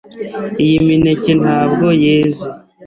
Iyi 0.63 0.77
mineke 0.87 1.31
ntabwo 1.41 1.85
yeze. 2.03 2.45